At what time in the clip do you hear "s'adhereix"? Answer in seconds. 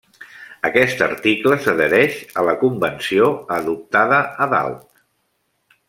1.65-2.17